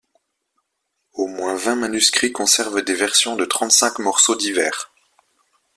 [1.13, 4.89] Au moins vingt manuscrits conservent des versions de trente-cinq morceaux divers.